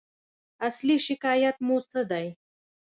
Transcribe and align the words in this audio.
اصلي 0.67 0.97
شکایت 1.07 1.57
مو 1.65 1.77
څه 1.91 2.01
دی؟ 2.11 2.27